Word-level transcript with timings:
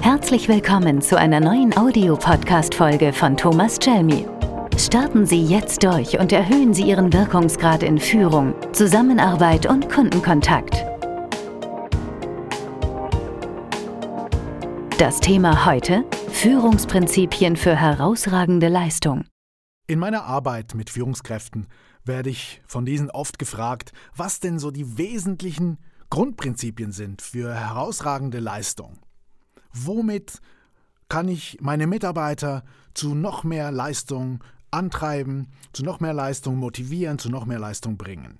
Herzlich 0.00 0.48
willkommen 0.48 1.02
zu 1.02 1.18
einer 1.18 1.40
neuen 1.40 1.76
Audiopodcast-Folge 1.76 3.12
von 3.12 3.36
Thomas 3.36 3.78
Chelmi. 3.78 4.26
Starten 4.78 5.26
Sie 5.26 5.44
jetzt 5.44 5.82
durch 5.82 6.18
und 6.18 6.32
erhöhen 6.32 6.72
Sie 6.72 6.84
Ihren 6.84 7.12
Wirkungsgrad 7.12 7.82
in 7.82 7.98
Führung, 7.98 8.54
Zusammenarbeit 8.72 9.66
und 9.66 9.90
Kundenkontakt. 9.90 10.86
Das 14.98 15.20
Thema 15.20 15.66
heute: 15.66 16.04
Führungsprinzipien 16.30 17.56
für 17.56 17.74
herausragende 17.74 18.68
Leistung. 18.68 19.24
In 19.88 19.98
meiner 19.98 20.24
Arbeit 20.24 20.74
mit 20.74 20.90
Führungskräften 20.90 21.66
werde 22.04 22.30
ich 22.30 22.62
von 22.66 22.86
diesen 22.86 23.10
oft 23.10 23.38
gefragt, 23.38 23.92
was 24.14 24.38
denn 24.38 24.58
so 24.58 24.70
die 24.70 24.96
wesentlichen 24.96 25.78
Grundprinzipien 26.10 26.92
sind 26.92 27.20
für 27.20 27.52
herausragende 27.52 28.38
Leistung. 28.38 28.98
Womit 29.72 30.40
kann 31.08 31.28
ich 31.28 31.58
meine 31.60 31.86
Mitarbeiter 31.86 32.64
zu 32.94 33.14
noch 33.14 33.44
mehr 33.44 33.70
Leistung 33.70 34.42
antreiben, 34.70 35.48
zu 35.72 35.82
noch 35.82 36.00
mehr 36.00 36.12
Leistung 36.12 36.56
motivieren, 36.56 37.18
zu 37.18 37.30
noch 37.30 37.46
mehr 37.46 37.58
Leistung 37.58 37.96
bringen? 37.96 38.38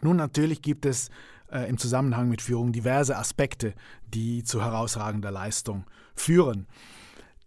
Nun, 0.00 0.16
natürlich 0.16 0.62
gibt 0.62 0.86
es 0.86 1.10
äh, 1.50 1.68
im 1.68 1.78
Zusammenhang 1.78 2.28
mit 2.28 2.42
Führung 2.42 2.72
diverse 2.72 3.16
Aspekte, 3.16 3.74
die 4.06 4.44
zu 4.44 4.62
herausragender 4.62 5.30
Leistung 5.30 5.84
führen. 6.14 6.66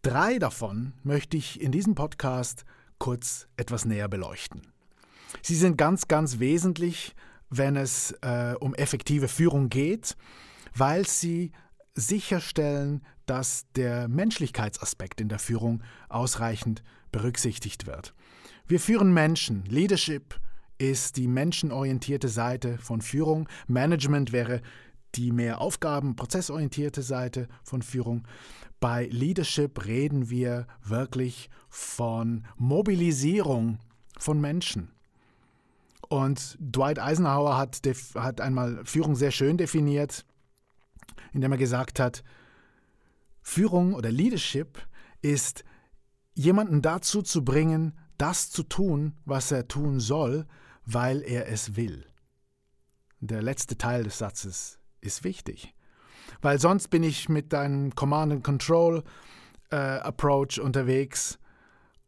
Drei 0.01 0.39
davon 0.39 0.93
möchte 1.03 1.37
ich 1.37 1.61
in 1.61 1.71
diesem 1.71 1.95
Podcast 1.95 2.65
kurz 2.97 3.47
etwas 3.57 3.85
näher 3.85 4.07
beleuchten. 4.07 4.61
Sie 5.41 5.55
sind 5.55 5.77
ganz, 5.77 6.07
ganz 6.07 6.39
wesentlich, 6.39 7.15
wenn 7.49 7.75
es 7.75 8.11
äh, 8.21 8.55
um 8.59 8.73
effektive 8.75 9.27
Führung 9.27 9.69
geht, 9.69 10.15
weil 10.75 11.07
sie 11.07 11.51
sicherstellen, 11.93 13.01
dass 13.25 13.65
der 13.75 14.07
Menschlichkeitsaspekt 14.07 15.21
in 15.21 15.29
der 15.29 15.39
Führung 15.39 15.83
ausreichend 16.09 16.83
berücksichtigt 17.11 17.87
wird. 17.87 18.13
Wir 18.67 18.79
führen 18.79 19.13
Menschen. 19.13 19.65
Leadership 19.65 20.39
ist 20.77 21.17
die 21.17 21.27
menschenorientierte 21.27 22.29
Seite 22.29 22.77
von 22.77 23.01
Führung. 23.01 23.47
Management 23.67 24.31
wäre 24.31 24.61
die 25.15 25.31
mehr 25.31 25.59
Aufgaben, 25.59 26.15
prozessorientierte 26.15 27.03
Seite 27.03 27.47
von 27.63 27.81
Führung. 27.81 28.27
Bei 28.79 29.05
Leadership 29.07 29.85
reden 29.85 30.29
wir 30.29 30.67
wirklich 30.83 31.49
von 31.69 32.45
Mobilisierung 32.57 33.79
von 34.17 34.39
Menschen. 34.39 34.89
Und 36.07 36.57
Dwight 36.59 36.99
Eisenhower 36.99 37.57
hat, 37.57 37.81
hat 38.15 38.41
einmal 38.41 38.81
Führung 38.85 39.15
sehr 39.15 39.31
schön 39.31 39.57
definiert 39.57 40.25
indem 41.33 41.51
er 41.51 41.57
gesagt 41.57 41.99
hat, 41.99 42.23
Führung 43.41 43.93
oder 43.93 44.11
Leadership 44.11 44.79
ist 45.21 45.63
jemanden 46.33 46.81
dazu 46.81 47.21
zu 47.21 47.43
bringen, 47.43 47.97
das 48.17 48.49
zu 48.49 48.63
tun, 48.63 49.13
was 49.25 49.51
er 49.51 49.67
tun 49.67 49.99
soll, 49.99 50.45
weil 50.85 51.21
er 51.21 51.47
es 51.47 51.75
will. 51.75 52.05
Der 53.19 53.41
letzte 53.41 53.77
Teil 53.77 54.03
des 54.03 54.17
Satzes 54.17 54.79
ist 54.99 55.23
wichtig, 55.23 55.73
weil 56.41 56.59
sonst 56.59 56.89
bin 56.89 57.03
ich 57.03 57.29
mit 57.29 57.53
einem 57.53 57.93
Command 57.95 58.33
and 58.33 58.43
Control 58.43 59.03
äh, 59.71 59.75
Approach 59.75 60.59
unterwegs 60.59 61.39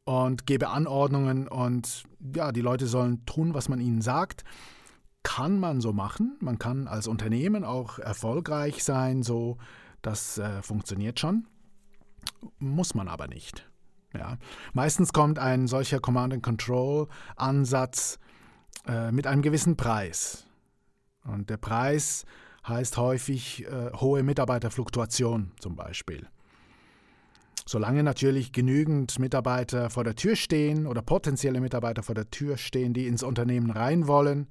und 0.05 0.45
gebe 0.45 0.69
Anordnungen 0.69 1.47
und 1.47 2.03
ja, 2.35 2.51
die 2.51 2.61
Leute 2.61 2.87
sollen 2.87 3.25
tun, 3.25 3.53
was 3.53 3.69
man 3.69 3.79
ihnen 3.79 4.01
sagt 4.01 4.43
kann 5.23 5.59
man 5.59 5.81
so 5.81 5.91
machen. 5.93 6.37
Man 6.39 6.59
kann 6.59 6.87
als 6.87 7.07
Unternehmen 7.07 7.63
auch 7.63 7.97
erfolgreich 7.99 8.83
sein, 8.83 9.23
so 9.23 9.57
das 10.01 10.37
äh, 10.37 10.61
funktioniert 10.61 11.19
schon. 11.19 11.47
Muss 12.59 12.93
man 12.93 13.07
aber 13.07 13.27
nicht. 13.27 13.67
Ja. 14.13 14.37
Meistens 14.73 15.13
kommt 15.13 15.39
ein 15.39 15.67
solcher 15.67 15.99
Command-and-Control-Ansatz 15.99 18.19
äh, 18.87 19.11
mit 19.11 19.25
einem 19.25 19.41
gewissen 19.41 19.75
Preis. 19.75 20.45
Und 21.23 21.49
der 21.49 21.57
Preis 21.57 22.25
heißt 22.67 22.97
häufig 22.97 23.65
äh, 23.65 23.91
hohe 23.93 24.21
Mitarbeiterfluktuation 24.23 25.53
zum 25.59 25.75
Beispiel. 25.75 26.27
Solange 27.65 28.03
natürlich 28.03 28.51
genügend 28.51 29.17
Mitarbeiter 29.19 29.89
vor 29.89 30.03
der 30.03 30.15
Tür 30.15 30.35
stehen 30.35 30.85
oder 30.85 31.01
potenzielle 31.01 31.61
Mitarbeiter 31.61 32.03
vor 32.03 32.13
der 32.13 32.29
Tür 32.29 32.57
stehen, 32.57 32.93
die 32.93 33.07
ins 33.07 33.23
Unternehmen 33.23 33.71
rein 33.71 34.05
wollen, 34.07 34.47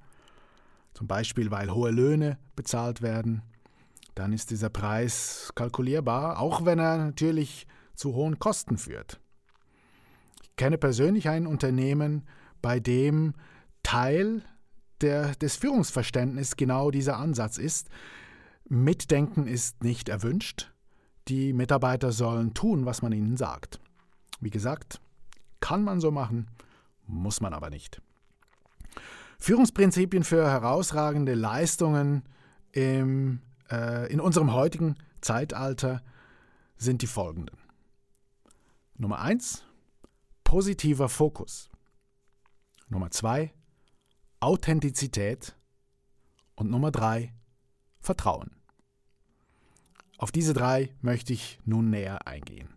zum 0.93 1.07
Beispiel 1.07 1.51
weil 1.51 1.71
hohe 1.73 1.91
Löhne 1.91 2.37
bezahlt 2.55 3.01
werden, 3.01 3.41
dann 4.15 4.33
ist 4.33 4.51
dieser 4.51 4.69
Preis 4.69 5.51
kalkulierbar, 5.55 6.39
auch 6.39 6.65
wenn 6.65 6.79
er 6.79 6.97
natürlich 6.97 7.67
zu 7.95 8.13
hohen 8.13 8.39
Kosten 8.39 8.77
führt. 8.77 9.19
Ich 10.41 10.55
kenne 10.55 10.77
persönlich 10.77 11.29
ein 11.29 11.47
Unternehmen, 11.47 12.23
bei 12.61 12.79
dem 12.79 13.33
Teil 13.81 14.43
der, 15.01 15.35
des 15.35 15.57
Führungsverständnisses 15.57 16.55
genau 16.55 16.91
dieser 16.91 17.17
Ansatz 17.17 17.57
ist. 17.57 17.89
Mitdenken 18.69 19.47
ist 19.47 19.83
nicht 19.83 20.09
erwünscht. 20.09 20.71
Die 21.27 21.53
Mitarbeiter 21.53 22.11
sollen 22.11 22.53
tun, 22.53 22.85
was 22.85 23.01
man 23.01 23.11
ihnen 23.11 23.37
sagt. 23.37 23.79
Wie 24.39 24.49
gesagt, 24.49 25.01
kann 25.59 25.83
man 25.83 25.99
so 25.99 26.11
machen, 26.11 26.47
muss 27.05 27.41
man 27.41 27.53
aber 27.53 27.69
nicht. 27.69 28.01
Führungsprinzipien 29.43 30.23
für 30.23 30.49
herausragende 30.49 31.33
Leistungen 31.33 32.23
im, 32.71 33.41
äh, 33.69 34.09
in 34.09 34.21
unserem 34.21 34.53
heutigen 34.53 34.95
Zeitalter 35.19 36.01
sind 36.77 37.01
die 37.01 37.07
folgenden. 37.07 37.57
Nummer 38.95 39.19
1. 39.19 39.65
Positiver 40.45 41.09
Fokus. 41.09 41.69
Nummer 42.87 43.11
2. 43.11 43.53
Authentizität. 44.39 45.57
Und 46.55 46.71
Nummer 46.71 46.91
3. 46.91 47.33
Vertrauen. 47.99 48.55
Auf 50.19 50.31
diese 50.31 50.53
drei 50.53 50.95
möchte 51.01 51.33
ich 51.33 51.59
nun 51.65 51.89
näher 51.89 52.27
eingehen. 52.27 52.69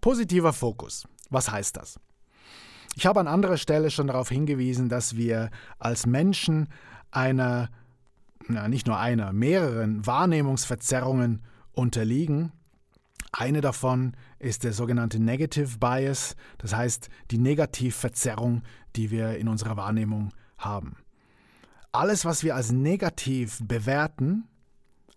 Positiver 0.00 0.54
Fokus. 0.54 1.06
Was 1.28 1.50
heißt 1.50 1.76
das? 1.76 2.00
Ich 2.94 3.06
habe 3.06 3.20
an 3.20 3.28
anderer 3.28 3.56
Stelle 3.56 3.90
schon 3.90 4.06
darauf 4.06 4.28
hingewiesen, 4.28 4.88
dass 4.88 5.16
wir 5.16 5.50
als 5.78 6.06
Menschen 6.06 6.68
einer, 7.10 7.70
na, 8.48 8.68
nicht 8.68 8.86
nur 8.86 8.98
einer, 8.98 9.32
mehreren 9.32 10.06
Wahrnehmungsverzerrungen 10.06 11.42
unterliegen. 11.72 12.52
Eine 13.32 13.62
davon 13.62 14.12
ist 14.38 14.64
der 14.64 14.74
sogenannte 14.74 15.18
Negative 15.18 15.78
Bias, 15.78 16.36
das 16.58 16.74
heißt 16.76 17.08
die 17.30 17.38
Negativverzerrung, 17.38 18.62
die 18.94 19.10
wir 19.10 19.38
in 19.38 19.48
unserer 19.48 19.76
Wahrnehmung 19.76 20.32
haben. 20.58 20.96
Alles, 21.92 22.24
was 22.24 22.42
wir 22.42 22.56
als 22.56 22.72
negativ 22.72 23.60
bewerten, 23.62 24.48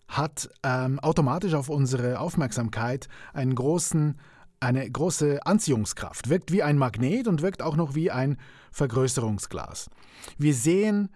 hat 0.08 0.48
ähm, 0.62 0.98
automatisch 1.00 1.54
auf 1.54 1.68
unsere 1.68 2.20
Aufmerksamkeit 2.20 3.08
einen 3.32 3.54
großen 3.54 4.18
eine 4.60 4.90
große 4.90 5.44
Anziehungskraft, 5.44 6.28
wirkt 6.28 6.52
wie 6.52 6.62
ein 6.62 6.78
Magnet 6.78 7.28
und 7.28 7.42
wirkt 7.42 7.62
auch 7.62 7.76
noch 7.76 7.94
wie 7.94 8.10
ein 8.10 8.36
Vergrößerungsglas. 8.72 9.90
Wir 10.38 10.54
sehen, 10.54 11.10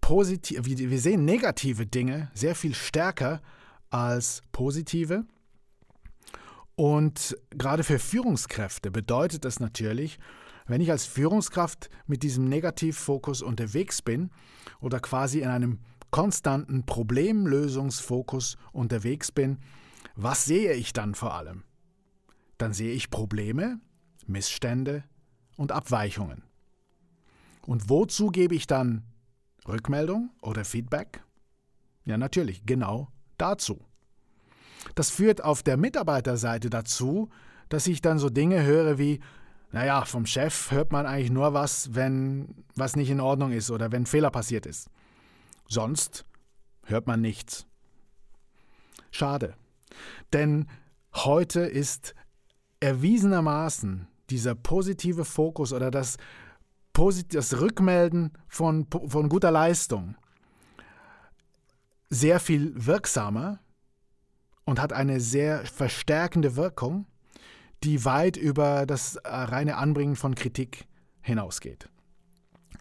positiv, 0.00 0.66
wir 0.66 1.00
sehen 1.00 1.24
negative 1.24 1.86
Dinge 1.86 2.30
sehr 2.34 2.54
viel 2.54 2.74
stärker 2.74 3.40
als 3.90 4.42
positive. 4.52 5.24
Und 6.76 7.36
gerade 7.50 7.84
für 7.84 7.98
Führungskräfte 7.98 8.90
bedeutet 8.90 9.44
das 9.44 9.60
natürlich, 9.60 10.18
wenn 10.66 10.80
ich 10.80 10.90
als 10.90 11.04
Führungskraft 11.04 11.90
mit 12.06 12.22
diesem 12.22 12.48
Negativfokus 12.48 13.42
unterwegs 13.42 14.02
bin 14.02 14.30
oder 14.80 14.98
quasi 14.98 15.40
in 15.40 15.48
einem 15.48 15.80
konstanten 16.10 16.86
Problemlösungsfokus 16.86 18.56
unterwegs 18.72 19.30
bin, 19.30 19.58
was 20.16 20.44
sehe 20.44 20.72
ich 20.72 20.92
dann 20.92 21.14
vor 21.14 21.34
allem? 21.34 21.64
Dann 22.58 22.72
sehe 22.72 22.92
ich 22.92 23.10
Probleme, 23.10 23.80
Missstände 24.26 25.04
und 25.56 25.72
Abweichungen. 25.72 26.42
Und 27.66 27.88
wozu 27.88 28.28
gebe 28.28 28.54
ich 28.54 28.66
dann 28.66 29.04
Rückmeldung 29.66 30.30
oder 30.42 30.64
Feedback? 30.64 31.22
Ja, 32.04 32.18
natürlich, 32.18 32.66
genau 32.66 33.08
dazu. 33.38 33.84
Das 34.94 35.10
führt 35.10 35.42
auf 35.42 35.62
der 35.62 35.76
Mitarbeiterseite 35.76 36.68
dazu, 36.68 37.30
dass 37.68 37.86
ich 37.86 38.02
dann 38.02 38.18
so 38.18 38.28
Dinge 38.28 38.62
höre 38.62 38.98
wie, 38.98 39.20
naja, 39.72 40.04
vom 40.04 40.26
Chef 40.26 40.70
hört 40.70 40.92
man 40.92 41.06
eigentlich 41.06 41.30
nur 41.30 41.54
was, 41.54 41.94
wenn 41.94 42.64
was 42.76 42.96
nicht 42.96 43.10
in 43.10 43.20
Ordnung 43.20 43.52
ist 43.52 43.70
oder 43.70 43.90
wenn 43.90 44.06
Fehler 44.06 44.30
passiert 44.30 44.66
ist. 44.66 44.90
Sonst 45.68 46.26
hört 46.84 47.06
man 47.06 47.20
nichts. 47.20 47.66
Schade. 49.10 49.54
Denn 50.32 50.68
heute 51.14 51.60
ist 51.60 52.14
erwiesenermaßen 52.84 54.06
dieser 54.28 54.54
positive 54.54 55.24
Fokus 55.24 55.72
oder 55.72 55.90
das, 55.90 56.18
das 57.30 57.60
Rückmelden 57.60 58.32
von, 58.46 58.86
von 59.06 59.28
guter 59.30 59.50
Leistung 59.50 60.16
sehr 62.10 62.40
viel 62.40 62.72
wirksamer 62.76 63.58
und 64.66 64.80
hat 64.80 64.92
eine 64.92 65.18
sehr 65.18 65.64
verstärkende 65.64 66.56
Wirkung, 66.56 67.06
die 67.82 68.04
weit 68.04 68.36
über 68.36 68.84
das 68.84 69.16
äh, 69.16 69.28
reine 69.28 69.76
Anbringen 69.76 70.14
von 70.14 70.34
Kritik 70.34 70.86
hinausgeht. 71.22 71.88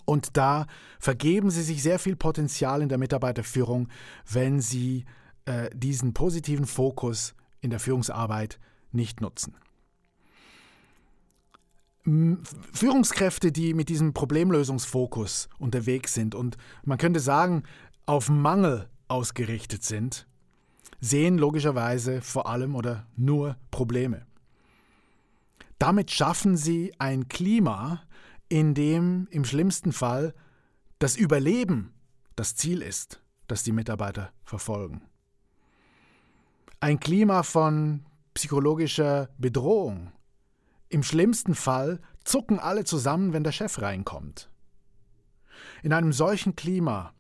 Und 0.06 0.36
da 0.36 0.68
vergeben 1.00 1.50
sie 1.50 1.64
sich 1.64 1.82
sehr 1.82 1.98
viel 1.98 2.18
Potenzial 2.18 2.82
in 2.82 2.90
der 2.90 2.98
Mitarbeiterführung, 2.98 3.88
wenn 4.30 4.60
sie 4.60 5.06
äh, 5.46 5.70
diesen 5.74 6.14
positiven 6.14 6.66
Fokus 6.66 7.36
in 7.62 7.70
der 7.70 7.80
Führungsarbeit 7.80 8.60
nicht 8.92 9.22
nutzen. 9.22 9.56
Führungskräfte, 12.06 13.52
die 13.52 13.74
mit 13.74 13.88
diesem 13.90 14.14
Problemlösungsfokus 14.14 15.48
unterwegs 15.58 16.14
sind 16.14 16.36
und 16.36 16.58
man 16.84 16.98
könnte 16.98 17.22
sagen, 17.22 17.64
auf 18.06 18.30
Mangel 18.30 18.90
ausgerichtet 19.08 19.84
sind, 19.84 20.28
sehen 21.00 21.38
logischerweise 21.38 22.22
vor 22.22 22.48
allem 22.48 22.76
oder 22.76 23.08
nur 23.16 23.58
Probleme. 23.72 24.26
Damit 25.80 26.12
schaffen 26.12 26.58
sie 26.58 26.94
ein 27.00 27.28
Klima, 27.28 28.02
in 28.50 28.74
dem 28.74 29.28
im 29.32 29.46
schlimmsten 29.46 29.92
Fall 29.92 30.34
das 31.00 31.16
Überleben 31.16 31.94
das 32.36 32.56
Ziel 32.56 32.82
ist, 32.82 33.22
das 33.48 33.64
die 33.64 33.72
Mitarbeiter 33.72 34.32
verfolgen. 34.44 35.02
Ein 36.80 37.00
Klima 37.00 37.44
von 37.44 38.06
psychologischer 38.34 39.30
Bedrohung. 39.38 40.12
Im 40.94 41.02
schlimmsten 41.02 41.56
Fall 41.56 42.00
zucken 42.24 42.60
alle 42.60 42.84
zusammen, 42.84 43.34
wenn 43.34 43.44
der 43.44 43.52
Chef 43.52 43.82
reinkommt. 43.82 44.52
In 45.82 45.92
einem 45.92 46.14
solchen 46.14 46.56
Klima 46.56 47.16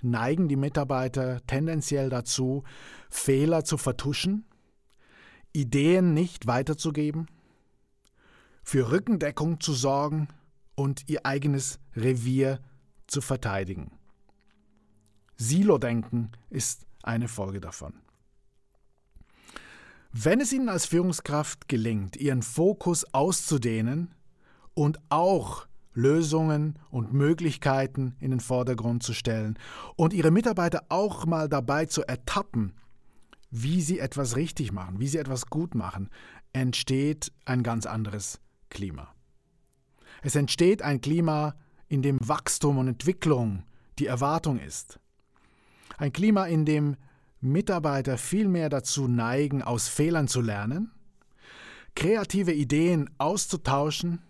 neigen 0.00 0.48
die 0.48 0.56
Mitarbeiter 0.56 1.46
tendenziell 1.46 2.08
dazu, 2.08 2.64
Fehler 3.10 3.64
zu 3.66 3.76
vertuschen, 3.76 4.46
Ideen 5.52 6.14
nicht 6.14 6.46
weiterzugeben, 6.46 7.26
für 8.62 8.90
Rückendeckung 8.90 9.60
zu 9.60 9.74
sorgen 9.74 10.28
und 10.74 11.06
ihr 11.10 11.26
eigenes 11.26 11.80
Revier 11.94 12.60
zu 13.08 13.20
verteidigen. 13.20 13.90
Silo-Denken 15.36 16.32
ist 16.48 16.86
eine 17.02 17.28
Folge 17.28 17.60
davon. 17.60 17.92
Wenn 20.12 20.40
es 20.42 20.52
Ihnen 20.52 20.68
als 20.68 20.84
Führungskraft 20.84 21.68
gelingt, 21.68 22.16
Ihren 22.16 22.42
Fokus 22.42 23.04
auszudehnen 23.14 24.14
und 24.74 24.98
auch 25.08 25.66
Lösungen 25.94 26.78
und 26.90 27.14
Möglichkeiten 27.14 28.14
in 28.20 28.30
den 28.30 28.40
Vordergrund 28.40 29.02
zu 29.02 29.14
stellen 29.14 29.58
und 29.96 30.12
Ihre 30.12 30.30
Mitarbeiter 30.30 30.84
auch 30.90 31.24
mal 31.24 31.48
dabei 31.48 31.86
zu 31.86 32.02
ertappen, 32.02 32.74
wie 33.50 33.80
sie 33.80 33.98
etwas 34.00 34.36
richtig 34.36 34.70
machen, 34.72 35.00
wie 35.00 35.08
sie 35.08 35.18
etwas 35.18 35.46
gut 35.46 35.74
machen, 35.74 36.10
entsteht 36.52 37.32
ein 37.46 37.62
ganz 37.62 37.86
anderes 37.86 38.38
Klima. 38.68 39.14
Es 40.22 40.34
entsteht 40.36 40.82
ein 40.82 41.00
Klima, 41.00 41.54
in 41.88 42.02
dem 42.02 42.18
Wachstum 42.26 42.78
und 42.78 42.88
Entwicklung 42.88 43.64
die 43.98 44.06
Erwartung 44.06 44.58
ist. 44.58 44.98
Ein 45.98 46.12
Klima, 46.12 46.46
in 46.46 46.64
dem 46.64 46.96
Mitarbeiter 47.42 48.18
viel 48.18 48.48
mehr 48.48 48.68
dazu 48.68 49.08
neigen, 49.08 49.62
aus 49.62 49.88
Fehlern 49.88 50.28
zu 50.28 50.40
lernen, 50.40 50.92
kreative 51.94 52.52
Ideen 52.52 53.10
auszutauschen, 53.18 54.22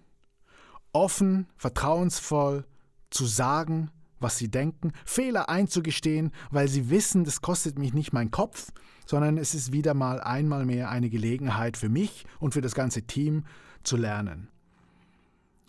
offen, 0.92 1.46
vertrauensvoll 1.56 2.64
zu 3.10 3.26
sagen, 3.26 3.90
was 4.18 4.38
sie 4.38 4.50
denken, 4.50 4.92
Fehler 5.04 5.48
einzugestehen, 5.48 6.32
weil 6.50 6.68
sie 6.68 6.90
wissen, 6.90 7.24
das 7.24 7.42
kostet 7.42 7.78
mich 7.78 7.92
nicht 7.92 8.12
mein 8.12 8.30
Kopf, 8.30 8.72
sondern 9.06 9.36
es 9.36 9.54
ist 9.54 9.72
wieder 9.72 9.94
mal 9.94 10.20
einmal 10.20 10.64
mehr 10.64 10.90
eine 10.90 11.10
Gelegenheit 11.10 11.76
für 11.76 11.88
mich 11.88 12.24
und 12.38 12.54
für 12.54 12.60
das 12.60 12.74
ganze 12.74 13.02
Team 13.02 13.44
zu 13.82 13.96
lernen. 13.96 14.48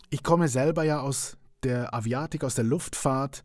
Ich 0.08 0.22
komme 0.22 0.48
selber 0.48 0.84
ja 0.84 1.00
aus 1.00 1.36
der 1.62 1.92
Aviatik, 1.92 2.44
aus 2.44 2.54
der 2.54 2.64
Luftfahrt, 2.64 3.44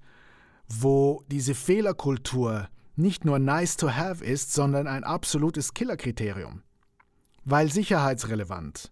wo 0.68 1.24
diese 1.28 1.56
Fehlerkultur 1.56 2.70
nicht 3.00 3.26
nur 3.26 3.40
nice 3.40 3.78
to 3.78 3.92
have 3.92 4.24
ist, 4.24 4.54
sondern 4.54 4.88
ein 4.88 5.04
absolutes 5.04 5.74
Killerkriterium. 5.74 6.64
Weil 7.46 7.72
sicherheitsrelevant. 7.72 8.92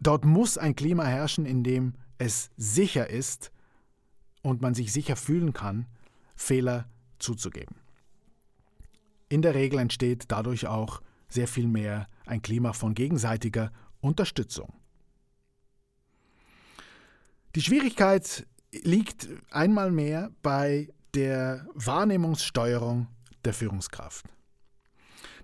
Dort 0.00 0.24
muss 0.24 0.58
ein 0.58 0.76
Klima 0.76 1.04
herrschen, 1.04 1.44
in 1.44 1.64
dem 1.64 1.94
es 2.18 2.50
sicher 2.56 3.10
ist 3.10 3.50
und 4.42 4.60
man 4.60 4.74
sich 4.74 4.92
sicher 4.92 5.16
fühlen 5.16 5.52
kann, 5.52 5.86
Fehler 6.36 6.88
zuzugeben. 7.18 7.76
In 9.28 9.42
der 9.42 9.54
Regel 9.54 9.78
entsteht 9.78 10.26
dadurch 10.28 10.66
auch 10.66 11.02
sehr 11.28 11.48
viel 11.48 11.66
mehr 11.66 12.06
ein 12.26 12.42
Klima 12.42 12.72
von 12.72 12.94
gegenseitiger 12.94 13.72
Unterstützung. 14.00 14.72
Die 17.54 17.62
Schwierigkeit 17.62 18.46
liegt 18.72 19.28
einmal 19.50 19.90
mehr 19.90 20.30
bei 20.42 20.88
der 21.18 21.66
Wahrnehmungssteuerung 21.74 23.08
der 23.44 23.52
Führungskraft. 23.52 24.24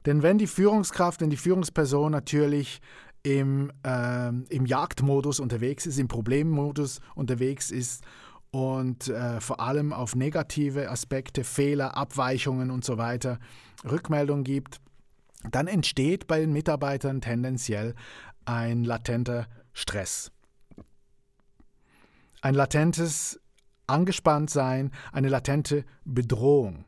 Denn 0.06 0.22
wenn 0.22 0.38
die 0.38 0.46
Führungskraft, 0.46 1.20
wenn 1.20 1.30
die 1.30 1.36
Führungsperson 1.36 2.12
natürlich 2.12 2.80
im, 3.24 3.72
äh, 3.84 4.28
im 4.28 4.66
Jagdmodus 4.66 5.40
unterwegs 5.40 5.84
ist, 5.86 5.98
im 5.98 6.06
Problemmodus 6.06 7.00
unterwegs 7.16 7.72
ist 7.72 8.04
und 8.52 9.08
äh, 9.08 9.40
vor 9.40 9.58
allem 9.58 9.92
auf 9.92 10.14
negative 10.14 10.88
Aspekte, 10.88 11.42
Fehler, 11.42 11.96
Abweichungen 11.96 12.70
und 12.70 12.84
so 12.84 12.96
weiter 12.96 13.40
Rückmeldung 13.84 14.44
gibt, 14.44 14.80
dann 15.50 15.66
entsteht 15.66 16.28
bei 16.28 16.38
den 16.38 16.52
Mitarbeitern 16.52 17.20
tendenziell 17.20 17.96
ein 18.44 18.84
latenter 18.84 19.48
Stress. 19.72 20.30
Ein 22.42 22.54
latentes 22.54 23.40
Angespanntsein, 23.86 24.90
eine 25.12 25.28
latente 25.28 25.84
Bedrohung. 26.04 26.84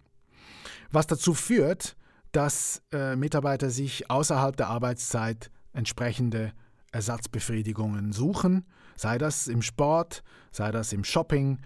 Was 0.91 1.07
dazu 1.07 1.35
führt, 1.35 1.97
dass 2.33 2.83
äh, 2.93 3.17
Mitarbeiter 3.17 3.71
sich 3.71 4.11
außerhalb 4.11 4.57
der 4.57 4.69
Arbeitszeit 4.69 5.51
entsprechende 5.73 6.53
Ersatzbefriedigungen 6.93 8.13
suchen, 8.13 8.65
sei 8.97 9.19
das 9.19 9.47
im 9.47 9.63
Sport, 9.63 10.23
sei 10.51 10.71
das 10.71 10.93
im 10.93 11.05
Shopping, 11.05 11.61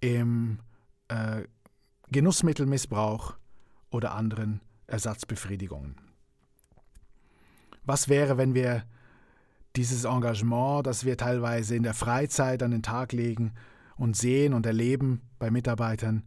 im 0.00 0.60
äh, 1.08 1.42
Genussmittelmissbrauch 2.08 3.36
oder 3.90 4.14
anderen 4.14 4.60
Ersatzbefriedigungen. 4.86 5.96
Was 7.84 8.08
wäre, 8.08 8.38
wenn 8.38 8.54
wir 8.54 8.84
dieses 9.76 10.04
Engagement, 10.04 10.86
das 10.86 11.04
wir 11.04 11.16
teilweise 11.16 11.76
in 11.76 11.82
der 11.82 11.94
Freizeit 11.94 12.62
an 12.62 12.72
den 12.72 12.82
Tag 12.82 13.12
legen 13.12 13.52
und 14.00 14.16
sehen 14.16 14.54
und 14.54 14.66
erleben 14.66 15.20
bei 15.38 15.50
Mitarbeitern, 15.50 16.24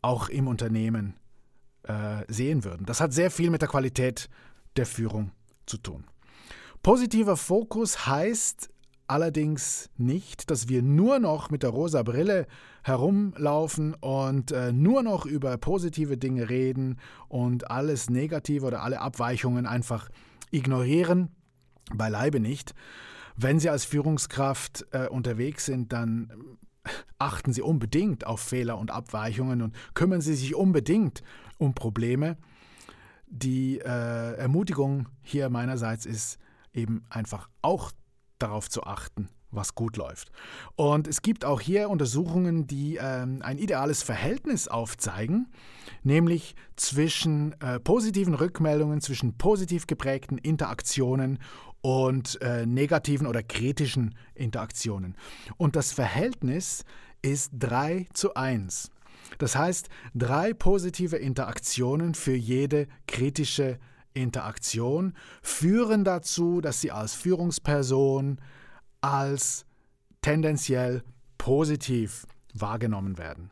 auch 0.00 0.28
im 0.28 0.48
Unternehmen 0.48 1.14
äh, 1.84 2.24
sehen 2.26 2.64
würden? 2.64 2.86
Das 2.86 3.00
hat 3.00 3.12
sehr 3.12 3.30
viel 3.30 3.50
mit 3.50 3.62
der 3.62 3.68
Qualität 3.68 4.28
der 4.76 4.86
Führung 4.86 5.30
zu 5.66 5.76
tun. 5.76 6.04
Positiver 6.82 7.36
Fokus 7.36 8.06
heißt 8.06 8.70
allerdings 9.06 9.90
nicht, 9.98 10.50
dass 10.50 10.68
wir 10.68 10.82
nur 10.82 11.18
noch 11.18 11.50
mit 11.50 11.62
der 11.62 11.70
rosa 11.70 12.02
Brille 12.02 12.46
herumlaufen 12.82 13.94
und 13.94 14.50
äh, 14.50 14.72
nur 14.72 15.02
noch 15.02 15.26
über 15.26 15.56
positive 15.58 16.16
Dinge 16.16 16.48
reden 16.48 16.98
und 17.28 17.70
alles 17.70 18.10
Negative 18.10 18.66
oder 18.66 18.82
alle 18.82 19.00
Abweichungen 19.00 19.66
einfach 19.66 20.08
ignorieren. 20.50 21.30
Beileibe 21.94 22.40
nicht. 22.40 22.74
Wenn 23.36 23.60
Sie 23.60 23.70
als 23.70 23.84
Führungskraft 23.84 24.86
äh, 24.92 25.08
unterwegs 25.08 25.66
sind, 25.66 25.92
dann 25.92 26.32
achten 27.18 27.52
Sie 27.52 27.62
unbedingt 27.62 28.26
auf 28.26 28.40
Fehler 28.40 28.78
und 28.78 28.90
Abweichungen 28.90 29.62
und 29.62 29.76
kümmern 29.94 30.20
Sie 30.20 30.34
sich 30.34 30.54
unbedingt 30.54 31.22
um 31.58 31.74
Probleme. 31.74 32.36
Die 33.26 33.78
äh, 33.78 34.34
Ermutigung 34.36 35.08
hier 35.22 35.48
meinerseits 35.48 36.04
ist, 36.04 36.38
eben 36.74 37.04
einfach 37.08 37.48
auch 37.62 37.92
darauf 38.38 38.68
zu 38.68 38.82
achten, 38.82 39.28
was 39.50 39.74
gut 39.74 39.96
läuft. 39.96 40.32
Und 40.74 41.06
es 41.06 41.22
gibt 41.22 41.44
auch 41.44 41.60
hier 41.60 41.88
Untersuchungen, 41.88 42.66
die 42.66 42.98
ähm, 43.00 43.40
ein 43.42 43.58
ideales 43.58 44.02
Verhältnis 44.02 44.68
aufzeigen, 44.68 45.48
nämlich 46.02 46.56
zwischen 46.76 47.58
äh, 47.60 47.78
positiven 47.78 48.34
Rückmeldungen, 48.34 49.00
zwischen 49.00 49.38
positiv 49.38 49.86
geprägten 49.86 50.38
Interaktionen 50.38 51.38
und 51.82 52.40
äh, 52.40 52.64
negativen 52.64 53.26
oder 53.26 53.42
kritischen 53.42 54.14
Interaktionen. 54.34 55.16
Und 55.56 55.76
das 55.76 55.92
Verhältnis 55.92 56.84
ist 57.20 57.50
3 57.58 58.08
zu 58.14 58.34
1. 58.34 58.90
Das 59.38 59.56
heißt, 59.56 59.88
drei 60.14 60.52
positive 60.52 61.16
Interaktionen 61.16 62.14
für 62.14 62.34
jede 62.34 62.86
kritische 63.06 63.62
Interaktion. 63.62 63.92
Interaktion 64.14 65.14
führen 65.42 66.04
dazu, 66.04 66.60
dass 66.60 66.80
sie 66.80 66.90
als 66.90 67.14
Führungsperson 67.14 68.38
als 69.00 69.64
tendenziell 70.20 71.02
positiv 71.38 72.26
wahrgenommen 72.54 73.18
werden. 73.18 73.50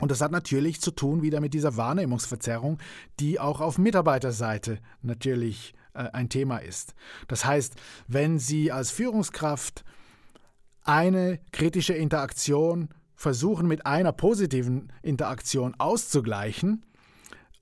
Und 0.00 0.10
das 0.10 0.20
hat 0.20 0.32
natürlich 0.32 0.80
zu 0.80 0.90
tun 0.90 1.22
wieder 1.22 1.40
mit 1.40 1.54
dieser 1.54 1.76
Wahrnehmungsverzerrung, 1.76 2.78
die 3.20 3.38
auch 3.38 3.60
auf 3.60 3.78
Mitarbeiterseite 3.78 4.80
natürlich 5.02 5.74
äh, 5.94 6.10
ein 6.12 6.28
Thema 6.28 6.58
ist. 6.58 6.94
Das 7.28 7.44
heißt, 7.44 7.74
wenn 8.06 8.38
Sie 8.38 8.70
als 8.70 8.90
Führungskraft 8.90 9.84
eine 10.84 11.40
kritische 11.50 11.94
Interaktion 11.94 12.90
versuchen 13.16 13.66
mit 13.66 13.86
einer 13.86 14.12
positiven 14.12 14.92
Interaktion 15.02 15.74
auszugleichen 15.78 16.84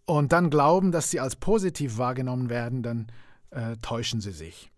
und 0.06 0.32
dann 0.32 0.50
glauben, 0.50 0.92
dass 0.92 1.10
sie 1.10 1.20
als 1.20 1.36
positiv 1.36 1.98
wahrgenommen 1.98 2.50
werden, 2.50 2.82
dann 2.82 3.06
äh, 3.50 3.76
täuschen 3.80 4.20
sie 4.20 4.32
sich. 4.32 4.72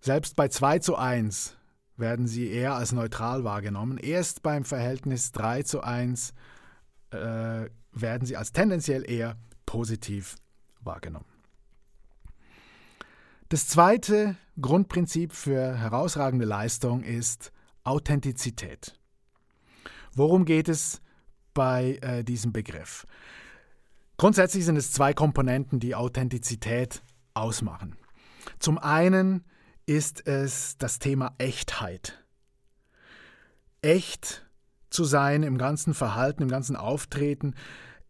Selbst 0.00 0.36
bei 0.36 0.48
2 0.48 0.80
zu 0.80 0.96
1 0.96 1.56
werden 1.96 2.26
sie 2.26 2.48
eher 2.48 2.74
als 2.74 2.92
neutral 2.92 3.44
wahrgenommen. 3.44 3.98
Erst 3.98 4.42
beim 4.42 4.64
Verhältnis 4.64 5.32
3 5.32 5.62
zu 5.62 5.82
1 5.82 6.34
äh, 7.10 7.16
werden 7.92 8.26
sie 8.26 8.36
als 8.36 8.52
tendenziell 8.52 9.08
eher 9.08 9.36
positiv 9.66 10.34
wahrgenommen. 10.80 11.33
Das 13.50 13.68
zweite 13.68 14.36
Grundprinzip 14.60 15.32
für 15.32 15.76
herausragende 15.76 16.46
Leistung 16.46 17.02
ist 17.02 17.52
Authentizität. 17.82 18.98
Worum 20.14 20.44
geht 20.44 20.68
es 20.68 21.02
bei 21.52 21.98
äh, 22.00 22.24
diesem 22.24 22.52
Begriff? 22.52 23.06
Grundsätzlich 24.16 24.64
sind 24.64 24.76
es 24.76 24.92
zwei 24.92 25.12
Komponenten, 25.12 25.78
die 25.78 25.94
Authentizität 25.94 27.02
ausmachen. 27.34 27.96
Zum 28.58 28.78
einen 28.78 29.44
ist 29.86 30.26
es 30.26 30.78
das 30.78 30.98
Thema 30.98 31.34
Echtheit. 31.38 32.24
Echt 33.82 34.46
zu 34.88 35.04
sein 35.04 35.42
im 35.42 35.58
ganzen 35.58 35.92
Verhalten, 35.92 36.44
im 36.44 36.48
ganzen 36.48 36.76
Auftreten, 36.76 37.54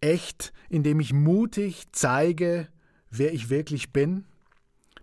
echt, 0.01 0.53
indem 0.69 1.01
ich 1.01 1.13
mutig 1.13 1.87
zeige, 1.91 2.69
wer 3.11 3.33
ich 3.33 3.49
wirklich 3.51 3.93
bin, 3.93 4.27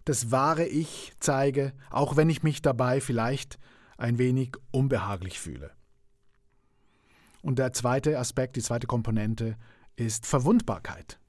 das 0.05 0.31
wahre 0.31 0.65
Ich 0.65 1.13
zeige, 1.19 1.73
auch 1.89 2.15
wenn 2.15 2.29
ich 2.29 2.43
mich 2.43 2.61
dabei 2.61 3.01
vielleicht 3.01 3.59
ein 3.97 4.17
wenig 4.17 4.53
unbehaglich 4.71 5.39
fühle. 5.39 5.71
Und 7.41 7.59
der 7.59 7.73
zweite 7.73 8.17
Aspekt, 8.19 8.55
die 8.55 8.61
zweite 8.61 8.87
Komponente 8.87 9.57
ist 9.95 10.25
Verwundbarkeit. 10.25 11.19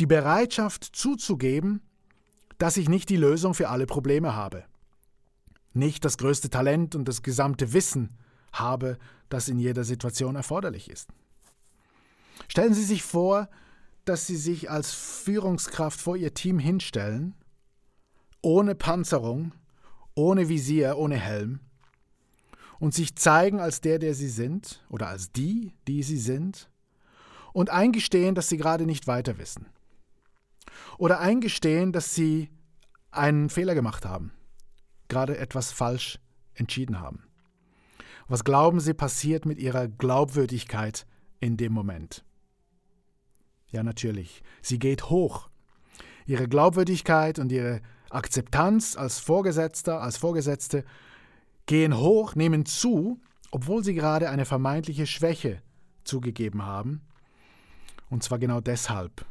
Die 0.00 0.06
Bereitschaft 0.06 0.84
zuzugeben, 0.84 1.82
dass 2.58 2.76
ich 2.76 2.88
nicht 2.88 3.08
die 3.08 3.16
Lösung 3.16 3.54
für 3.54 3.68
alle 3.68 3.86
Probleme 3.86 4.34
habe, 4.34 4.64
nicht 5.72 6.04
das 6.04 6.18
größte 6.18 6.50
Talent 6.50 6.94
und 6.94 7.06
das 7.06 7.22
gesamte 7.22 7.72
Wissen 7.72 8.16
habe, 8.52 8.98
das 9.28 9.48
in 9.48 9.58
jeder 9.58 9.84
Situation 9.84 10.36
erforderlich 10.36 10.90
ist. 10.90 11.08
Stellen 12.48 12.74
Sie 12.74 12.84
sich 12.84 13.02
vor, 13.02 13.48
dass 14.04 14.26
Sie 14.26 14.36
sich 14.36 14.70
als 14.70 14.92
Führungskraft 14.92 16.00
vor 16.00 16.16
Ihr 16.16 16.34
Team 16.34 16.58
hinstellen, 16.58 17.34
ohne 18.42 18.74
Panzerung, 18.74 19.52
ohne 20.14 20.48
Visier, 20.48 20.96
ohne 20.98 21.16
Helm, 21.16 21.60
und 22.78 22.92
sich 22.94 23.16
zeigen 23.16 23.60
als 23.60 23.80
der, 23.80 23.98
der 23.98 24.14
Sie 24.14 24.28
sind, 24.28 24.84
oder 24.88 25.08
als 25.08 25.32
die, 25.32 25.72
die 25.86 26.02
Sie 26.02 26.18
sind, 26.18 26.68
und 27.52 27.70
eingestehen, 27.70 28.34
dass 28.34 28.48
Sie 28.48 28.56
gerade 28.56 28.86
nicht 28.86 29.06
weiter 29.06 29.38
wissen. 29.38 29.66
Oder 30.98 31.20
eingestehen, 31.20 31.92
dass 31.92 32.14
sie 32.14 32.50
einen 33.10 33.50
Fehler 33.50 33.74
gemacht 33.74 34.04
haben, 34.04 34.32
gerade 35.08 35.36
etwas 35.36 35.72
falsch 35.72 36.18
entschieden 36.54 37.00
haben. 37.00 37.24
Was 38.28 38.44
glauben 38.44 38.80
Sie 38.80 38.94
passiert 38.94 39.46
mit 39.46 39.58
Ihrer 39.58 39.88
Glaubwürdigkeit 39.88 41.06
in 41.40 41.56
dem 41.56 41.72
Moment? 41.72 42.24
Ja, 43.68 43.82
natürlich. 43.82 44.42
Sie 44.60 44.78
geht 44.78 45.10
hoch. 45.10 45.48
Ihre 46.26 46.48
Glaubwürdigkeit 46.48 47.38
und 47.38 47.52
Ihre 47.52 47.80
Akzeptanz 48.14 48.96
als 48.96 49.18
Vorgesetzter, 49.18 50.00
als 50.00 50.16
Vorgesetzte 50.16 50.84
gehen 51.66 51.96
hoch, 51.96 52.34
nehmen 52.34 52.66
zu, 52.66 53.20
obwohl 53.50 53.84
Sie 53.84 53.94
gerade 53.94 54.30
eine 54.30 54.44
vermeintliche 54.44 55.06
Schwäche 55.06 55.62
zugegeben 56.04 56.64
haben. 56.64 57.02
Und 58.10 58.22
zwar 58.22 58.38
genau 58.38 58.60
deshalb, 58.60 59.24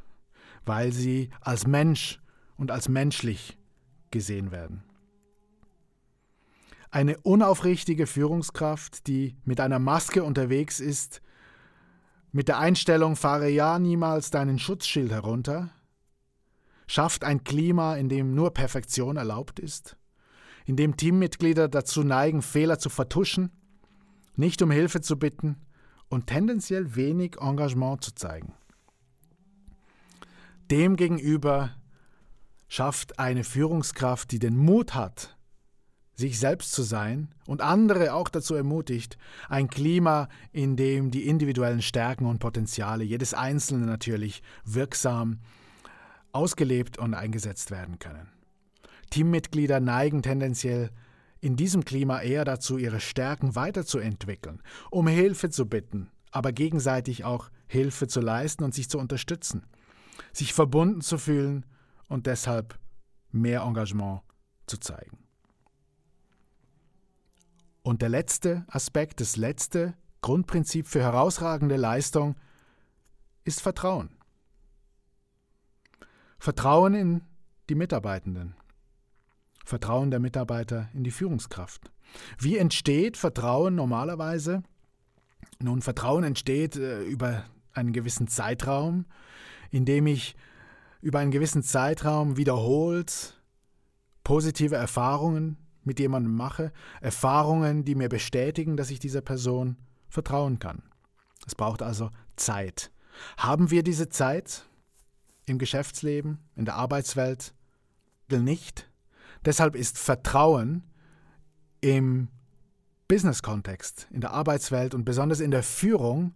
weil 0.65 0.91
sie 0.91 1.29
als 1.41 1.67
Mensch 1.67 2.19
und 2.57 2.71
als 2.71 2.89
menschlich 2.89 3.57
gesehen 4.09 4.51
werden. 4.51 4.83
Eine 6.89 7.17
unaufrichtige 7.19 8.05
Führungskraft, 8.05 9.07
die 9.07 9.35
mit 9.45 9.59
einer 9.59 9.79
Maske 9.79 10.23
unterwegs 10.23 10.79
ist, 10.79 11.21
mit 12.31 12.47
der 12.47 12.59
Einstellung 12.59 13.15
fahre 13.15 13.50
ja 13.50 13.77
niemals 13.77 14.31
deinen 14.31 14.57
Schutzschild 14.57 15.11
herunter, 15.11 15.69
schafft 16.91 17.24
ein 17.24 17.45
Klima, 17.45 17.95
in 17.95 18.10
dem 18.10 18.36
nur 18.36 18.53
Perfektion 18.53 19.15
erlaubt 19.15 19.60
ist, 19.60 19.95
in 20.65 20.75
dem 20.75 20.98
Teammitglieder 20.98 21.69
dazu 21.69 22.03
neigen, 22.03 22.41
Fehler 22.41 22.79
zu 22.79 22.89
vertuschen, 22.89 23.50
nicht 24.36 24.62
um 24.62 24.71
Hilfe 24.71 25.00
zu 25.00 25.17
bitten 25.17 25.55
und 26.10 26.27
tendenziell 26.27 26.98
wenig 26.98 27.38
Engagement 27.39 28.03
zu 28.03 28.13
zeigen. 28.13 28.53
Demgegenüber 30.69 31.77
schafft 32.67 33.19
eine 33.19 33.45
Führungskraft, 33.45 34.29
die 34.33 34.39
den 34.39 34.57
Mut 34.57 34.93
hat, 34.93 35.38
sich 36.13 36.39
selbst 36.39 36.74
zu 36.74 36.83
sein 36.83 37.29
und 37.48 37.62
andere 37.62 38.13
auch 38.13 38.27
dazu 38.27 38.53
ermutigt, 38.53 39.17
ein 39.48 39.69
Klima, 39.69 40.27
in 40.51 40.75
dem 40.75 41.10
die 41.10 41.25
individuellen 41.25 41.81
Stärken 41.81 42.25
und 42.25 42.39
Potenziale 42.39 43.05
jedes 43.05 43.33
Einzelnen 43.33 43.86
natürlich 43.86 44.43
wirksam 44.65 45.39
ausgelebt 46.33 46.97
und 46.97 47.13
eingesetzt 47.13 47.71
werden 47.71 48.00
können. 48.00 48.29
Teammitglieder 49.09 49.79
neigen 49.79 50.21
tendenziell 50.21 50.89
in 51.39 51.55
diesem 51.55 51.83
Klima 51.83 52.21
eher 52.21 52.45
dazu, 52.45 52.77
ihre 52.77 53.00
Stärken 53.00 53.55
weiterzuentwickeln, 53.55 54.61
um 54.89 55.07
Hilfe 55.07 55.50
zu 55.50 55.67
bitten, 55.67 56.09
aber 56.31 56.51
gegenseitig 56.51 57.25
auch 57.25 57.50
Hilfe 57.67 58.07
zu 58.07 58.21
leisten 58.21 58.63
und 58.63 58.73
sich 58.73 58.89
zu 58.89 59.00
unterstützen 59.00 59.63
sich 60.33 60.53
verbunden 60.53 61.01
zu 61.01 61.17
fühlen 61.17 61.65
und 62.07 62.27
deshalb 62.27 62.77
mehr 63.31 63.61
Engagement 63.61 64.21
zu 64.67 64.77
zeigen. 64.77 65.17
Und 67.83 68.01
der 68.01 68.09
letzte 68.09 68.65
Aspekt, 68.67 69.21
das 69.21 69.38
letzte 69.38 69.95
Grundprinzip 70.21 70.88
für 70.88 71.01
herausragende 71.01 71.77
Leistung 71.77 72.35
ist 73.43 73.61
Vertrauen. 73.61 74.15
Vertrauen 76.41 76.95
in 76.95 77.21
die 77.69 77.75
Mitarbeitenden. 77.75 78.55
Vertrauen 79.63 80.10
der 80.10 80.19
Mitarbeiter 80.19 80.89
in 80.91 81.03
die 81.03 81.12
Führungskraft. 81.12 81.91
Wie 82.39 82.57
entsteht 82.57 83.15
Vertrauen 83.15 83.75
normalerweise? 83.75 84.63
Nun, 85.60 85.83
Vertrauen 85.83 86.24
entsteht 86.24 86.77
äh, 86.77 87.03
über 87.03 87.43
einen 87.74 87.93
gewissen 87.93 88.27
Zeitraum, 88.27 89.05
indem 89.69 90.07
ich 90.07 90.36
über 91.00 91.19
einen 91.19 91.29
gewissen 91.29 91.62
Zeitraum 91.62 92.38
wiederholt 92.38 93.39
positive 94.24 94.75
Erfahrungen 94.75 95.57
mit 95.83 96.00
jemandem 96.00 96.33
mache, 96.33 96.74
Erfahrungen, 97.01 97.86
die 97.86 97.93
mir 97.93 98.10
bestätigen, 98.10 98.77
dass 98.77 98.89
ich 98.89 98.98
dieser 98.98 99.21
Person 99.21 99.77
vertrauen 100.10 100.57
kann. 100.57 100.81
Es 101.45 101.53
braucht 101.53 101.83
also 101.83 102.10
Zeit. 102.36 102.91
Haben 103.38 103.69
wir 103.69 103.83
diese 103.83 104.10
Zeit 104.10 104.67
im 105.51 105.60
Geschäftsleben, 105.60 106.39
in 106.55 106.65
der 106.65 106.75
Arbeitswelt? 106.75 107.53
Nicht. 108.29 108.89
Deshalb 109.46 109.75
ist 109.75 110.00
Vertrauen 110.00 110.84
im 111.81 112.29
Business-Kontext, 113.08 114.08
in 114.10 114.22
der 114.22 114.31
Arbeitswelt 114.31 114.96
und 114.96 115.03
besonders 115.03 115.41
in 115.41 115.51
der 115.51 115.63
Führung 115.63 116.34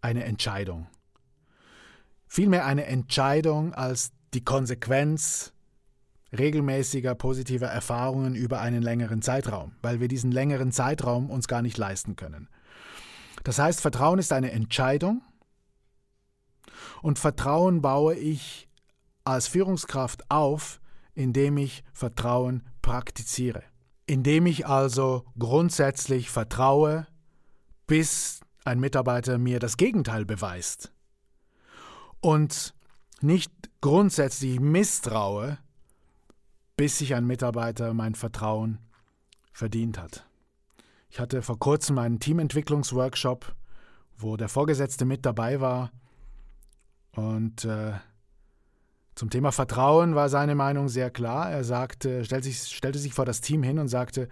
eine 0.00 0.24
Entscheidung 0.24 0.86
vielmehr 2.28 2.66
eine 2.66 2.84
Entscheidung 2.86 3.74
als 3.74 4.12
die 4.34 4.44
Konsequenz 4.44 5.52
regelmäßiger 6.36 7.14
positiver 7.14 7.68
Erfahrungen 7.68 8.34
über 8.34 8.60
einen 8.60 8.82
längeren 8.82 9.22
Zeitraum, 9.22 9.72
weil 9.80 9.98
wir 9.98 10.08
diesen 10.08 10.30
längeren 10.30 10.70
Zeitraum 10.70 11.30
uns 11.30 11.48
gar 11.48 11.62
nicht 11.62 11.78
leisten 11.78 12.16
können. 12.16 12.48
Das 13.44 13.58
heißt, 13.58 13.80
Vertrauen 13.80 14.18
ist 14.18 14.32
eine 14.32 14.52
Entscheidung 14.52 15.22
und 17.02 17.18
Vertrauen 17.18 17.82
baue 17.82 18.14
ich 18.14 18.68
als 19.24 19.48
Führungskraft 19.48 20.30
auf, 20.30 20.80
indem 21.14 21.56
ich 21.58 21.84
Vertrauen 21.92 22.64
praktiziere. 22.82 23.62
Indem 24.06 24.46
ich 24.46 24.66
also 24.66 25.24
grundsätzlich 25.38 26.30
vertraue, 26.30 27.06
bis 27.86 28.40
ein 28.64 28.80
Mitarbeiter 28.80 29.38
mir 29.38 29.58
das 29.58 29.76
Gegenteil 29.76 30.24
beweist 30.24 30.92
und 32.20 32.74
nicht 33.20 33.52
grundsätzlich 33.80 34.60
misstraue, 34.60 35.58
bis 36.76 36.98
sich 36.98 37.14
ein 37.14 37.26
Mitarbeiter 37.26 37.92
mein 37.92 38.14
Vertrauen 38.14 38.78
verdient 39.52 39.98
hat. 39.98 40.26
Ich 41.10 41.20
hatte 41.20 41.42
vor 41.42 41.58
kurzem 41.58 41.98
einen 41.98 42.20
Teamentwicklungsworkshop 42.20 43.54
wo 44.18 44.36
der 44.36 44.48
Vorgesetzte 44.48 45.04
mit 45.04 45.24
dabei 45.24 45.60
war. 45.60 45.90
Und 47.18 47.64
äh, 47.64 47.94
zum 49.16 49.28
Thema 49.28 49.50
Vertrauen 49.50 50.14
war 50.14 50.28
seine 50.28 50.54
Meinung 50.54 50.88
sehr 50.88 51.10
klar. 51.10 51.50
Er 51.50 51.64
sagte, 51.64 52.24
stellte 52.24 52.44
sich, 52.44 52.60
stellte 52.68 53.00
sich 53.00 53.12
vor 53.12 53.24
das 53.24 53.40
Team 53.40 53.64
hin 53.64 53.80
und 53.80 53.88
sagte, 53.88 54.28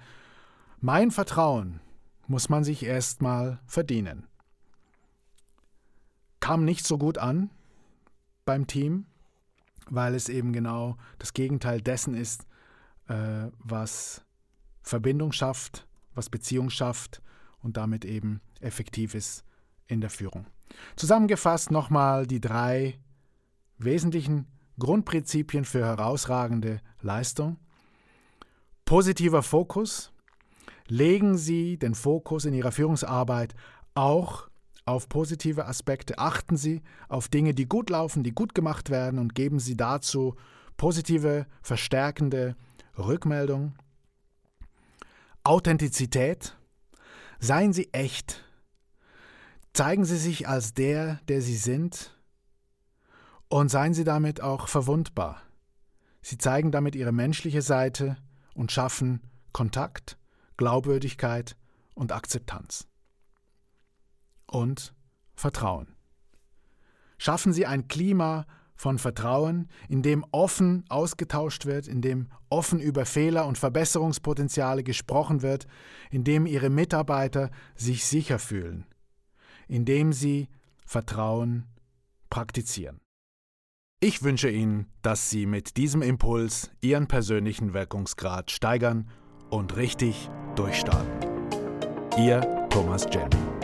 mein 0.78 1.10
Vertrauen 1.10 1.80
muss 2.28 2.48
man 2.48 2.62
sich 2.62 2.84
erstmal 2.84 3.58
verdienen. 3.66 4.28
Kam 6.38 6.64
nicht 6.64 6.86
so 6.86 6.96
gut 6.96 7.18
an 7.18 7.50
beim 8.44 8.68
Team, 8.68 9.06
weil 9.90 10.14
es 10.14 10.28
eben 10.28 10.52
genau 10.52 10.96
das 11.18 11.32
Gegenteil 11.32 11.80
dessen 11.80 12.14
ist, 12.14 12.46
äh, 13.08 13.48
was 13.58 14.22
Verbindung 14.82 15.32
schafft, 15.32 15.88
was 16.14 16.30
Beziehung 16.30 16.70
schafft 16.70 17.20
und 17.58 17.76
damit 17.76 18.04
eben 18.04 18.40
effektiv 18.60 19.16
ist 19.16 19.42
in 19.88 20.00
der 20.00 20.10
Führung. 20.10 20.46
Zusammengefasst 20.96 21.70
nochmal 21.70 22.26
die 22.26 22.40
drei 22.40 22.98
wesentlichen 23.78 24.46
Grundprinzipien 24.78 25.64
für 25.64 25.84
herausragende 25.84 26.80
Leistung. 27.00 27.58
Positiver 28.84 29.42
Fokus. 29.42 30.12
Legen 30.88 31.36
Sie 31.36 31.78
den 31.78 31.94
Fokus 31.94 32.44
in 32.44 32.54
Ihrer 32.54 32.72
Führungsarbeit 32.72 33.54
auch 33.94 34.48
auf 34.84 35.08
positive 35.08 35.66
Aspekte. 35.66 36.18
Achten 36.18 36.56
Sie 36.56 36.82
auf 37.08 37.28
Dinge, 37.28 37.54
die 37.54 37.66
gut 37.66 37.90
laufen, 37.90 38.22
die 38.22 38.32
gut 38.32 38.54
gemacht 38.54 38.90
werden 38.90 39.18
und 39.18 39.34
geben 39.34 39.58
Sie 39.58 39.76
dazu 39.76 40.36
positive, 40.76 41.46
verstärkende 41.62 42.56
Rückmeldung. 42.96 43.74
Authentizität. 45.42 46.56
Seien 47.38 47.72
Sie 47.72 47.92
echt. 47.92 48.44
Zeigen 49.76 50.06
Sie 50.06 50.16
sich 50.16 50.48
als 50.48 50.72
der, 50.72 51.20
der 51.28 51.42
Sie 51.42 51.54
sind 51.58 52.18
und 53.48 53.68
seien 53.68 53.92
Sie 53.92 54.04
damit 54.04 54.40
auch 54.40 54.68
verwundbar. 54.68 55.42
Sie 56.22 56.38
zeigen 56.38 56.72
damit 56.72 56.96
Ihre 56.96 57.12
menschliche 57.12 57.60
Seite 57.60 58.16
und 58.54 58.72
schaffen 58.72 59.20
Kontakt, 59.52 60.16
Glaubwürdigkeit 60.56 61.58
und 61.92 62.10
Akzeptanz. 62.10 62.88
Und 64.46 64.94
Vertrauen. 65.34 65.94
Schaffen 67.18 67.52
Sie 67.52 67.66
ein 67.66 67.86
Klima 67.86 68.46
von 68.76 68.98
Vertrauen, 68.98 69.68
in 69.90 70.00
dem 70.00 70.24
offen 70.32 70.86
ausgetauscht 70.88 71.66
wird, 71.66 71.86
in 71.86 72.00
dem 72.00 72.30
offen 72.48 72.80
über 72.80 73.04
Fehler 73.04 73.44
und 73.44 73.58
Verbesserungspotenziale 73.58 74.82
gesprochen 74.82 75.42
wird, 75.42 75.66
in 76.10 76.24
dem 76.24 76.46
Ihre 76.46 76.70
Mitarbeiter 76.70 77.50
sich 77.74 78.06
sicher 78.06 78.38
fühlen, 78.38 78.86
in 79.68 79.84
dem 79.84 80.12
sie 80.12 80.48
Vertrauen 80.84 81.66
praktizieren. 82.30 83.00
Ich 84.00 84.22
wünsche 84.22 84.50
Ihnen, 84.50 84.86
dass 85.00 85.30
Sie 85.30 85.46
mit 85.46 85.78
diesem 85.78 86.02
Impuls 86.02 86.70
Ihren 86.82 87.08
persönlichen 87.08 87.72
Wirkungsgrad 87.72 88.50
steigern 88.50 89.08
und 89.48 89.76
richtig 89.76 90.28
durchstarten. 90.54 91.30
Ihr 92.18 92.40
Thomas 92.68 93.06
Jelmy. 93.10 93.55